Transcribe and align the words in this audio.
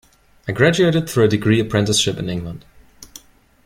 I 0.47 0.51
graduated 0.51 1.07
through 1.07 1.25
a 1.25 1.27
degree 1.27 1.59
apprenticeship 1.59 2.17
in 2.17 2.27
England. 2.27 2.65